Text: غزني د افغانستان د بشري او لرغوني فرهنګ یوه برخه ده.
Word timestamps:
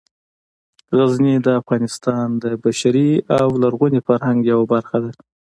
غزني 0.97 1.35
د 1.45 1.47
افغانستان 1.61 2.27
د 2.43 2.45
بشري 2.63 3.11
او 3.39 3.47
لرغوني 3.61 4.01
فرهنګ 4.07 4.39
یوه 4.51 4.65
برخه 4.73 4.97
ده. 5.03 5.11